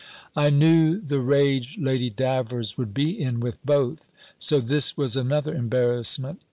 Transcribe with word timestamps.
I 0.35 0.49
knew 0.49 0.99
the 0.99 1.19
rage 1.19 1.77
Lady 1.77 2.09
Davers 2.09 2.75
would 2.75 2.91
be 2.91 3.11
in 3.21 3.39
with 3.39 3.63
both. 3.63 4.09
So 4.39 4.59
this 4.59 4.97
was 4.97 5.15
another 5.15 5.53
embarrassment. 5.53 6.39